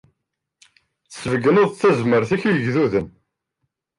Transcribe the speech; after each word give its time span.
Tesbeggneḍ-d 1.09 1.75
tazmert-ik 1.79 2.43
i 2.49 2.51
yigduden. 2.53 3.07